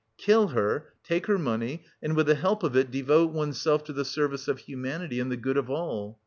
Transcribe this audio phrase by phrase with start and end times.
[0.17, 4.03] Kill her, take her money and with the help of it devote oneself to the
[4.03, 6.19] service of humanity and the good of all.